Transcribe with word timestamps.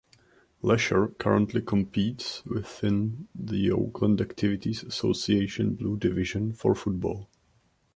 Lahser 0.63 1.15
currently 1.19 1.61
competes 1.61 2.43
within 2.47 3.27
the 3.35 3.69
Oakland 3.69 4.19
Activities 4.19 4.81
Association 4.83 5.75
Blue 5.75 5.95
Division 5.95 6.53
for 6.53 6.73
football. 6.73 7.29